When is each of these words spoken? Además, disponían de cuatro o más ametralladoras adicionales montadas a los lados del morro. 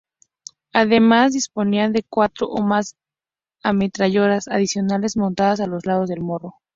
Además, 0.73 1.33
disponían 1.33 1.93
de 1.93 2.01
cuatro 2.01 2.47
o 2.49 2.63
más 2.63 2.97
ametralladoras 3.61 4.47
adicionales 4.47 5.15
montadas 5.15 5.59
a 5.59 5.67
los 5.67 5.85
lados 5.85 6.09
del 6.09 6.21
morro. 6.21 6.55